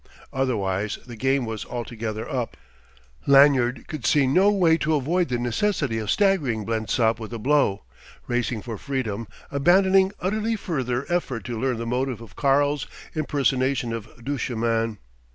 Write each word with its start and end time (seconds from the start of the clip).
Otherwise 0.33 0.97
the 1.05 1.15
game 1.15 1.45
was 1.45 1.63
altogether 1.65 2.27
up; 2.27 2.57
Lanyard 3.27 3.87
could 3.87 4.03
see 4.03 4.25
no 4.25 4.49
way 4.49 4.75
to 4.75 4.95
avoid 4.95 5.29
the 5.29 5.37
necessity 5.37 5.99
of 5.99 6.09
staggering 6.09 6.65
Blensop 6.65 7.19
with 7.19 7.31
a 7.33 7.37
blow, 7.37 7.83
racing 8.25 8.63
for 8.63 8.79
freedom, 8.79 9.27
abandoning 9.51 10.11
utterly 10.19 10.55
further 10.55 11.05
effort 11.07 11.43
to 11.45 11.59
learn 11.61 11.77
the 11.77 11.85
motive 11.85 12.19
of 12.19 12.35
"Karl's" 12.35 12.87
impersonation 13.13 13.93
of 13.93 14.07
Duchemin. 14.25 14.97